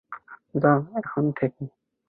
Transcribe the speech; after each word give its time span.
যাও 0.55 0.79
এখান 0.99 1.25
থেকে। 1.31 1.63